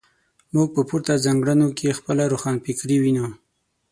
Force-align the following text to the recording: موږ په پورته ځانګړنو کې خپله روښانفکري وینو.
موږ 0.53 0.67
په 0.75 0.81
پورته 0.89 1.13
ځانګړنو 1.25 1.67
کې 1.77 1.97
خپله 1.97 2.23
روښانفکري 2.33 2.97
وینو. 2.99 3.27